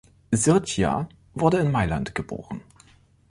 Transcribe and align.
Sirchia 0.33 1.07
wurde 1.35 1.57
in 1.59 1.71
Mailand 1.71 2.15
geboren. 2.15 2.61